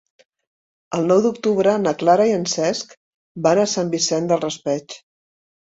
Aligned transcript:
El 0.99 1.03
nou 1.11 1.19
d'octubre 1.25 1.75
na 1.83 1.93
Clara 2.01 2.27
i 2.31 2.35
en 2.39 2.49
Cesc 2.53 2.97
van 3.49 3.63
a 3.65 3.69
Sant 3.77 3.93
Vicent 3.97 4.31
del 4.33 4.43
Raspeig. 4.47 5.01